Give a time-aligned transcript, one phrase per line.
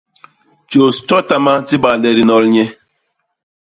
[0.69, 2.65] Tjôs tjotama di bak le di nol nye.